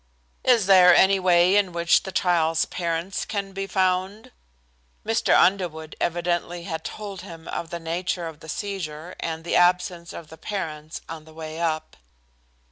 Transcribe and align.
"Is 0.43 0.65
there 0.65 0.95
any 0.95 1.19
way 1.19 1.55
in 1.55 1.73
which 1.73 2.01
the 2.01 2.11
child's 2.11 2.65
parents 2.65 3.23
can 3.23 3.51
be 3.53 3.67
found?" 3.67 4.31
Mr. 5.05 5.37
Underwood 5.39 5.95
evidently 6.01 6.63
had 6.63 6.83
told 6.83 7.21
him 7.21 7.47
of 7.47 7.69
the 7.69 7.79
nature 7.79 8.25
of 8.27 8.39
the 8.39 8.49
seizure 8.49 9.15
and 9.19 9.43
the 9.43 9.55
absence 9.55 10.11
of 10.11 10.29
the 10.29 10.39
parents 10.39 11.01
on 11.07 11.25
the 11.25 11.35
way 11.35 11.59
up. 11.61 11.97